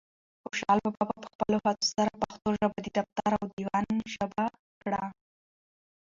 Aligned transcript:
خوشحال 0.45 0.79
بابا 0.95 1.15
په 1.23 1.27
خپلو 1.33 1.57
هڅو 1.65 1.85
سره 1.95 2.11
پښتو 2.23 2.49
ژبه 2.59 2.77
د 2.81 2.87
دفتر 2.97 3.31
او 3.39 3.45
دیوان 3.55 3.85
ژبه 4.13 4.43
کړه. 4.81 5.03